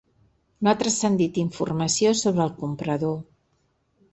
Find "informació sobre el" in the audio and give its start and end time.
1.43-2.53